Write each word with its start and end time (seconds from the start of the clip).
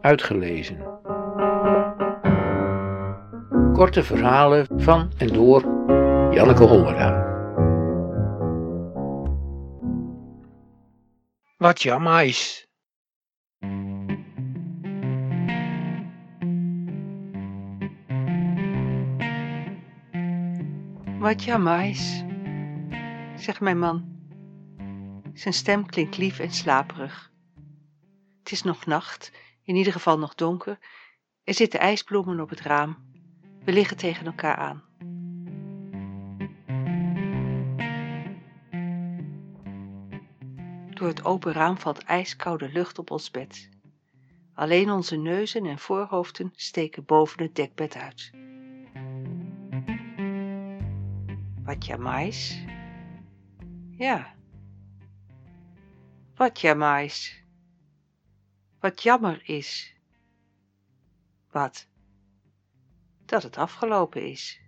Uitgelezen. 0.00 0.78
Korte 3.72 4.02
verhalen 4.02 4.66
van 4.76 5.12
en 5.18 5.26
door 5.26 5.60
Janneke 6.34 6.64
Hollera. 6.64 7.28
Wat 11.56 11.82
jammer 11.82 12.24
is. 12.24 12.68
Wat 21.18 21.44
jammer 21.44 21.84
is, 21.84 22.24
zegt 23.36 23.60
mijn 23.60 23.78
man. 23.78 24.04
Zijn 25.32 25.54
stem 25.54 25.86
klinkt 25.86 26.16
lief 26.16 26.38
en 26.38 26.50
slaperig. 26.50 27.32
Het 28.38 28.52
is 28.52 28.62
nog 28.62 28.86
nacht, 28.86 29.32
in 29.62 29.76
ieder 29.76 29.92
geval 29.92 30.18
nog 30.18 30.34
donker. 30.34 30.78
Er 31.44 31.54
zitten 31.54 31.80
ijsbloemen 31.80 32.40
op 32.40 32.48
het 32.48 32.60
raam. 32.60 32.96
We 33.64 33.72
liggen 33.72 33.96
tegen 33.96 34.26
elkaar 34.26 34.56
aan. 34.56 34.84
Door 40.94 41.08
het 41.08 41.24
open 41.24 41.52
raam 41.52 41.78
valt 41.78 41.98
ijskoude 41.98 42.72
lucht 42.72 42.98
op 42.98 43.10
ons 43.10 43.30
bed. 43.30 43.68
Alleen 44.54 44.90
onze 44.90 45.16
neuzen 45.16 45.66
en 45.66 45.78
voorhoofden 45.78 46.52
steken 46.54 47.04
boven 47.04 47.42
het 47.42 47.54
dekbed 47.54 47.96
uit. 47.96 48.30
Wat 51.62 51.86
jamais? 51.86 52.64
Ja. 53.90 54.34
Wat 56.34 56.60
jamais? 56.60 57.39
Wat 58.80 59.02
jammer 59.02 59.48
is. 59.48 59.94
Wat? 61.50 61.88
Dat 63.24 63.42
het 63.42 63.56
afgelopen 63.56 64.30
is. 64.30 64.60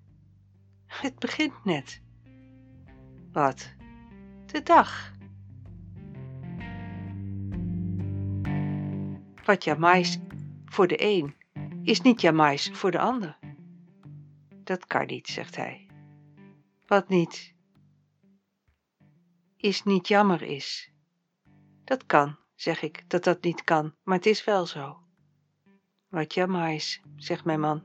Het 0.87 1.19
begint 1.19 1.65
net. 1.65 2.03
Wat? 3.33 3.75
De 4.47 4.63
dag. 4.63 5.13
Wat 9.45 9.65
jamais 9.65 10.19
voor 10.65 10.87
de 10.87 11.03
een 11.03 11.35
is 11.83 12.01
niet 12.01 12.21
jamais 12.21 12.71
voor 12.73 12.91
de 12.91 12.99
ander. 12.99 13.39
Dat 14.65 14.87
kan 14.87 15.07
niet, 15.07 15.29
zegt 15.29 15.57
hij. 15.57 15.87
Wat 16.87 17.09
niet? 17.09 17.55
Is 19.57 19.83
niet 19.83 20.09
jammer 20.09 20.43
is. 20.43 20.93
Dat 21.85 22.07
kan, 22.07 22.37
zeg 22.63 22.83
ik, 22.83 23.05
dat 23.07 23.25
dat 23.25 23.43
niet 23.43 23.65
kan, 23.65 23.95
maar 24.03 24.17
het 24.17 24.27
is 24.27 24.45
wel 24.45 24.67
zo. 24.67 24.99
Wat 26.09 26.35
jammer 26.35 26.73
is, 26.73 27.03
zegt 27.17 27.45
mijn 27.45 27.61
man. 27.61 27.83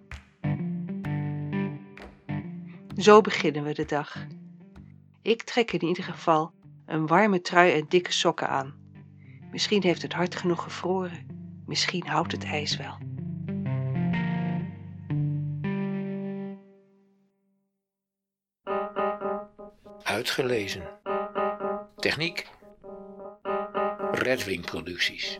Zo 2.97 3.21
beginnen 3.21 3.63
we 3.63 3.73
de 3.73 3.85
dag. 3.85 4.25
Ik 5.21 5.43
trek 5.43 5.71
in 5.71 5.83
ieder 5.83 6.03
geval 6.03 6.53
een 6.85 7.07
warme 7.07 7.41
trui 7.41 7.71
en 7.71 7.85
dikke 7.87 8.11
sokken 8.11 8.49
aan. 8.49 8.75
Misschien 9.51 9.83
heeft 9.83 10.01
het 10.01 10.13
hard 10.13 10.35
genoeg 10.35 10.63
gevroren. 10.63 11.27
Misschien 11.65 12.07
houdt 12.07 12.31
het 12.31 12.43
ijs 12.43 12.77
wel. 12.77 12.97
Uitgelezen. 20.03 20.99
Techniek. 21.95 22.56
Redwing 24.17 24.63
Producties. 24.63 25.37